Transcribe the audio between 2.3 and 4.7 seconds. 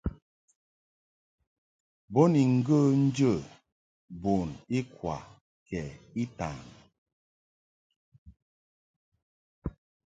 ni ŋgə̌ njə̌ bun